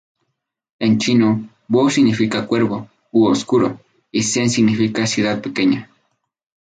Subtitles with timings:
[0.85, 1.29] En chino,
[1.69, 3.79] "wu" significa "cuervo" u "oscuro",
[4.11, 5.91] y "zhen" significa ciudad pequeña.